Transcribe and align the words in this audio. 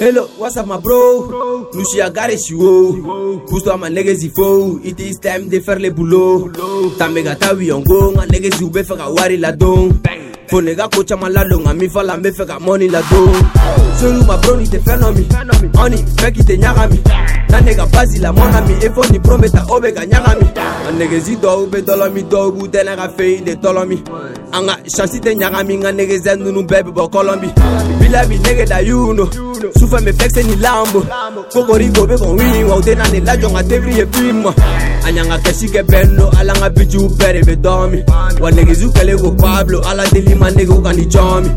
Hello, 0.00 0.28
what's 0.38 0.56
up, 0.56 0.64
my 0.66 0.76
bro? 0.78 1.26
Nu 1.72 1.82
și 1.94 2.00
agare 2.00 2.36
și 2.46 2.52
wow 2.52 3.42
Gusto 3.50 3.70
ama 3.70 3.88
nege 3.88 4.12
zi 4.14 4.30
fou 4.34 4.80
It 4.82 4.98
is 4.98 5.16
time 5.18 5.44
de 5.48 5.58
ferle 5.60 5.90
bulo 5.90 6.50
Tambe 6.96 7.22
gata 7.22 7.56
wiongo 7.58 8.10
Nga 8.14 8.24
nege 8.30 8.48
zi 8.56 8.62
ube 8.62 8.82
feka 8.82 9.12
wari 9.16 9.38
la 9.38 9.50
don 9.50 10.00
Fo 10.46 10.60
nega 10.60 10.88
kocha 10.96 11.16
malalo 11.16 11.58
Nga 11.58 11.72
mi 11.72 11.88
fala 11.88 12.14
mbe 12.16 12.30
feka 12.30 12.56
money 12.60 12.88
la 12.88 13.00
don 13.10 13.50
Solu 14.00 14.24
ma 14.26 14.36
bro 14.40 14.56
ni 14.56 14.68
te 14.68 14.78
fenomi 14.84 15.26
Oni 15.84 16.04
meki 16.22 16.42
te 16.44 16.56
nyagami 16.56 17.00
Na 17.48 17.60
nega 17.60 17.86
bazi 17.90 18.18
la 18.20 18.30
monami 18.30 18.76
Efo 18.82 19.02
ni 19.10 19.18
prometa 19.18 19.64
obe 19.68 19.90
ga 19.92 20.04
nyagami 20.04 20.46
Nga 20.82 20.90
nege 20.98 21.18
zi 21.18 21.36
do 21.40 21.48
ube 21.62 21.80
dolomi 21.82 22.22
Do 22.28 22.46
ubu 22.46 22.66
tena 22.68 22.94
ga 22.94 23.12
fei 23.16 23.40
de 23.44 23.54
tolomi 23.54 24.02
Anga 24.52 24.78
chansi 24.96 25.18
te 25.18 25.34
nyagami 25.34 25.76
Nga 25.76 25.90
nege 25.92 26.18
zendunu 26.22 26.62
bebe 26.62 26.90
bo 26.90 27.08
kolombi 27.08 27.52
Bila 28.00 28.24
bi 28.28 28.36
nege 28.42 28.64
da 28.64 28.78
yuno 28.78 29.10
you 29.10 29.14
know. 29.30 29.47
sufɛmefɛkisɛ 29.76 30.42
ni 30.46 30.54
lambo 30.56 31.00
kokorigo 31.52 32.06
be 32.08 32.14
kɔn 32.14 32.38
win 32.38 32.66
wa 32.68 32.80
tena 32.80 33.04
ni 33.12 33.20
lajɔn 33.20 33.52
ka 33.54 33.62
tebiri 33.62 33.94
ye 33.98 34.32
ma 34.32 34.50
a 34.50 35.12
ɲan 35.12 35.28
ka 35.28 35.38
kɛsi 35.38 35.66
ala 36.38 36.52
n 36.52 36.60
ka 36.60 36.68
bijiw 36.70 37.08
be 37.46 37.56
dɔmi 37.56 38.40
wa 38.40 38.50
negizu 38.50 38.92
kɛlen 38.92 39.20
ko 39.20 39.30
pablo 39.40 39.80
ala 39.84 40.04
deli 40.10 40.34
ma 40.34 40.48
negiw 40.50 40.82
ka 40.84 40.92
ni 40.92 41.04
cɔmi 41.06 41.50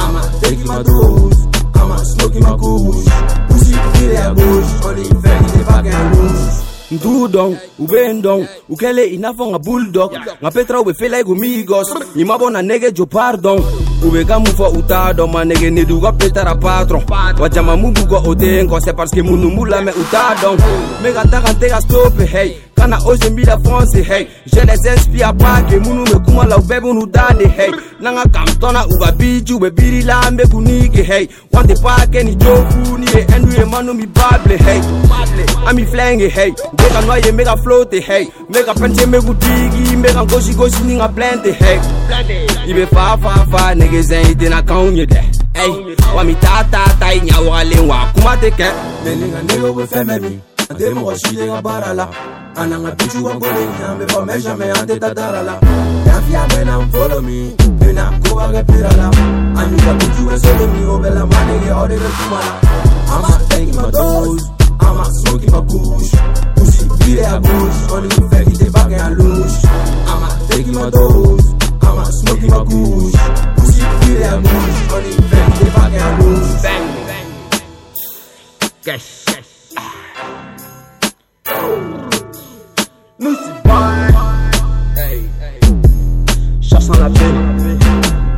I'ma 0.05 0.21
taking 0.43 0.67
my 0.73 0.83
dose. 0.89 1.39
I'ma 1.81 1.97
smoking 2.13 2.43
my 2.49 2.53
push. 2.61 3.07
Pussy, 3.49 3.75
really 3.95 4.17
a 4.17 4.29
boost. 4.37 4.85
Only 4.85 5.05
infect 5.09 5.45
if 5.45 5.53
they 5.55 5.65
back 5.71 5.87
and 5.97 6.07
loose. 6.13 6.61
ntugu 6.91 7.27
dɔn 7.27 7.55
u 7.81 7.87
be 7.91 7.99
n 8.09 8.21
dɔn 8.23 8.47
u 8.69 8.75
kɛlen 8.77 9.09
i 9.17 9.19
n'a 9.19 9.31
fɔ 9.35 9.45
nka 9.51 9.59
bul 9.65 9.83
dɔn 9.91 10.09
nka 10.41 10.51
petra 10.55 10.79
u 10.79 10.85
be 10.85 10.93
fela 10.93 11.17
i 11.19 11.25
kun 11.25 11.39
migi 11.41 11.65
gɔs 11.67 11.91
i 12.15 12.23
ma 12.25 12.37
bɔ 12.39 12.53
na 12.53 12.61
nege 12.63 12.93
jopar 12.95 13.35
dɔn 13.35 13.59
u 14.05 14.11
be 14.13 14.23
ka 14.25 14.39
mun 14.39 14.55
fɔ 14.55 14.69
u 14.79 14.83
t'a 14.87 15.11
dɔn 15.13 15.27
ma 15.33 15.43
nege 15.45 15.71
nedu 15.77 15.99
ka 16.03 16.13
petara 16.13 16.55
patrɔn 16.55 17.03
wa 17.41 17.49
jama 17.49 17.75
mun 17.77 17.91
b'u 17.95 18.05
kɔ 18.07 18.19
o 18.29 18.35
tɛ 18.37 18.61
n 18.63 18.69
kɔ 18.69 18.79
c'est 18.85 18.93
parce 18.93 19.11
que 19.11 19.23
munnu 19.23 19.51
b'u 19.57 19.65
lamɛn 19.67 19.91
u 19.97 20.05
t'a 20.13 20.37
dɔn 20.39 20.57
me 21.03 21.11
ka 21.13 21.23
taga 21.25 21.51
n 21.51 21.57
tɛ 21.59 21.69
ka 21.71 21.81
stope 21.81 22.23
hɛy 22.23 22.53
kana 22.75 22.99
ozembi 23.05 23.45
la 23.47 23.57
france 23.59 23.97
hey 24.03 24.27
je 24.47 24.61
les 24.61 24.87
inspire 24.91 25.33
bake 25.33 25.79
munu 25.87 26.05
be 26.05 26.19
kuma 26.25 26.45
la 26.47 26.57
ube 26.59 26.81
bunu 26.81 27.07
dane 27.07 27.47
hey 27.47 27.71
nanga 28.01 28.23
kamtona 28.29 28.85
uba 28.91 29.13
biju 29.13 29.59
be 29.59 29.71
biri 29.71 30.03
lambe 30.03 30.47
kunike 30.47 31.03
hey 31.03 31.29
wante 31.53 31.75
pake 31.83 32.23
ni 32.23 32.35
jofu 32.35 32.99
ni 32.99 33.07
ye 33.19 33.27
endu 33.37 33.53
ye 33.55 33.65
manu 33.65 33.95
mi 33.95 34.07
bable 34.07 34.57
hey 34.59 34.81
ami 35.67 35.87
flenge 35.87 36.29
hey 36.29 36.51
meka 36.79 37.01
noye 37.07 37.33
meka 37.33 37.57
flote 37.57 38.01
hey 38.01 38.27
meka 38.51 38.75
pente 38.75 39.07
meku 39.07 39.35
digi 39.35 39.97
meka 39.97 40.25
gosi 40.25 40.55
gosi 40.55 40.83
ni 40.85 40.95
nga 40.95 41.09
blende 41.09 41.53
hey 41.53 41.79
ibe 42.67 42.87
fa 42.87 43.17
fa 43.23 43.47
fa 43.51 43.75
negezɛn 43.75 44.27
i 44.31 44.35
tena 44.35 44.63
kanw 44.63 44.93
ye 44.95 45.05
dɛ 45.07 45.21
ɛyi 45.55 45.95
wa 46.17 46.23
mi 46.25 46.35
taa 46.35 46.63
taa 46.71 46.97
ta 47.01 47.07
i 47.13 47.21
ɲa 47.21 47.41
wagalen 47.49 47.89
wa 47.89 48.09
kuma 48.15 48.37
tɛ 48.43 48.51
kɛ 48.59 48.69
ne 49.05 49.15
ni 49.15 49.25
nka 49.29 49.43
ne 49.47 49.55
ko 49.63 49.69
bɛ 49.73 49.85
fɛn 49.87 50.07
bɛɛ 50.09 50.21
min 50.23 50.41
a 50.71 50.75
tɛ 50.75 50.95
mɔgɔ 50.95 51.15
si 51.27 51.37
de 51.37 51.47
ka 51.47 51.61
baara 51.61 51.95
la 51.95 52.07
Ananga 52.57 52.93
bitch 52.95 53.15
you 53.19 53.27
a 53.29 53.33
going 53.39 53.79
down 53.79 53.99
before 53.99 54.25
measure 54.27 54.57
me 54.57 54.67
ante 54.71 54.95
tatarala 54.99 55.55
If 56.07 56.31
ya 56.31 56.47
when 56.55 56.69
I'm 56.69 56.89
follow 56.91 57.21
me, 57.21 57.51
then 57.83 57.99
I'm 57.99 58.21
go 58.23 58.39
a 58.39 58.53
get 58.53 58.67
pirala 58.69 59.11
And 59.59 59.73
you 59.81 59.91
a 59.91 59.95
bitch 59.99 60.21
you 60.21 60.31
a 60.31 60.39
solo 60.39 60.67
me, 60.73 60.85
oh 60.87 60.99
bella 61.03 61.27
man 61.27 61.45
nigga 61.51 61.75
all 61.75 61.89
the 61.89 61.95
way 61.95 62.13
to 62.15 62.25
mala 62.31 62.55
I'm 63.11 63.25
a 63.25 63.49
taking 63.51 63.75
my 63.75 63.91
dose, 63.91 64.47
I'm 64.79 64.99
a 65.03 65.05
smoking 65.19 65.51
my 65.51 65.63
kush 65.67 66.11
Pussy 66.55 66.89
beat 67.03 67.19
it 67.19 67.27
a 67.35 67.41
bush, 67.43 67.79
only 67.91 68.09
you 68.15 68.29
fake 68.31 68.47
it 68.55 68.59
they 68.63 68.71
back 68.71 68.87
and 68.87 69.03
I 69.03 69.09
lose 69.11 69.65
I'm 69.67 70.23
a 70.23 70.47
taking 70.47 70.75
my 70.79 70.91
dose, 70.95 71.47
I'm 71.83 71.99
a 71.99 72.05
smoking 72.23 72.51
my 72.55 72.63
kush 72.71 73.17
Pussy 73.59 73.83
beat 73.99 74.21
it 74.23 74.31
a 74.31 74.35
bush, 74.39 74.75
only 74.95 75.11
you 75.11 75.25
fake 75.27 75.43
it 75.43 75.57
they 75.59 75.71
back 75.75 75.91
and 75.93 76.07
I 76.07 76.21
lose 76.23 76.63
Bang, 76.63 76.87
bang, 77.03 77.27
cash 78.87 79.24
la 87.05 87.11
peine, 87.11 87.79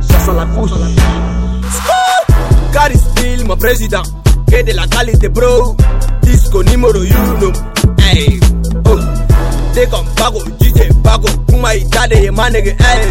chasse 0.01 0.27
à 0.29 0.33
la 0.33 0.45
couche. 0.47 0.71
Caris 2.73 2.99
Bill, 3.15 3.47
mon 3.47 3.55
président, 3.57 4.01
que 4.51 4.61
de 4.65 4.75
la 4.75 4.85
qualité, 4.87 5.29
bro. 5.29 5.75
Disco 6.23 6.61
numéro 6.63 6.97
1. 6.97 6.99
Hey, 8.01 8.39
oh. 8.85 8.99
T'es 9.73 9.87
comme 9.87 10.05
Bago, 10.17 10.39
DJ 10.61 10.91
Bago, 11.03 11.27
Kuma 11.47 11.75
Itade, 11.75 12.13
et 12.15 12.29
Manege, 12.31 12.67
hey, 12.77 13.07